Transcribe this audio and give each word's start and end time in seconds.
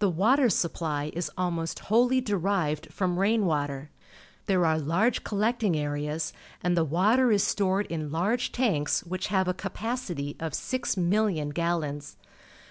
The 0.00 0.10
water 0.10 0.50
supply 0.50 1.10
is 1.14 1.30
almost 1.34 1.84
whoUj^ 1.84 2.22
derived 2.22 2.92
from 2.92 3.18
rain 3.18 3.46
water. 3.46 3.88
There 4.44 4.66
are 4.66 4.78
large 4.78 5.24
collecting 5.24 5.74
areas, 5.78 6.34
and 6.62 6.76
the 6.76 6.84
water 6.84 7.32
is 7.32 7.42
stored 7.42 7.86
in 7.86 8.12
large 8.12 8.52
tanks 8.52 9.02
which 9.02 9.28
have 9.28 9.48
a 9.48 9.54
capacity 9.54 10.36
of 10.38 10.52
6,000,000 10.52 11.54
gallons. 11.54 12.16